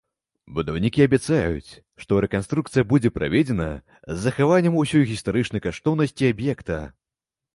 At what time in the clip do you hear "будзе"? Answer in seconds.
2.95-3.11